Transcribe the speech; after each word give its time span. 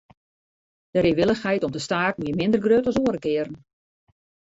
De 0.93 0.99
reewillichheid 0.99 1.63
om 1.63 1.71
te 1.71 1.79
staken 1.79 2.23
wie 2.25 2.35
minder 2.39 2.61
grut 2.65 2.87
as 2.87 2.99
oare 3.01 3.19
kearen. 3.25 3.57